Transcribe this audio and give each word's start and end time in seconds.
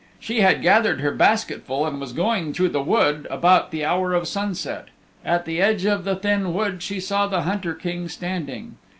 She 0.19 0.41
had 0.41 0.63
gathered 0.63 1.01
her 1.01 1.11
basketful 1.11 1.85
and 1.85 2.01
was 2.01 2.11
going 2.11 2.55
through 2.55 2.69
the 2.69 2.81
wood 2.81 3.27
about 3.29 3.69
the 3.69 3.85
hour 3.85 4.15
of 4.15 4.27
sunset. 4.27 4.87
At 5.23 5.45
the 5.45 5.61
edge 5.61 5.85
of 5.85 6.05
the 6.05 6.15
thin 6.15 6.55
wood 6.55 6.81
she 6.81 6.99
saw 6.99 7.27
the 7.27 7.43
Hunter 7.43 7.75
King 7.75 8.09
standing. 8.09 8.77